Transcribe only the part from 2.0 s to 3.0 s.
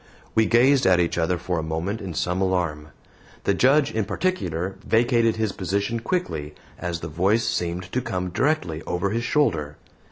in some alarm.